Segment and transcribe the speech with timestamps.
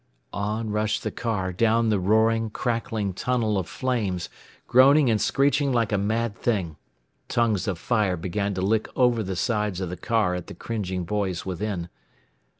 [0.33, 4.29] On rushed the car down the roaring, crackling tunnel of flames,
[4.65, 6.75] groaning and screeching like a mad thing.
[7.27, 11.05] Tongues of fire began to lick over the sides of the car at the cringing
[11.05, 11.87] boys within.